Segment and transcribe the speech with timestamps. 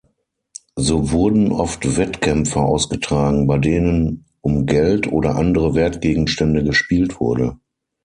[0.77, 7.59] So wurden oft Wettkämpfe ausgetragen, bei denen um Geld oder andere Wertgegenstände gespielt wurde.